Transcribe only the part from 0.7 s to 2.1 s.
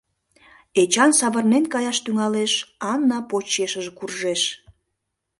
Эчан савырнен каяш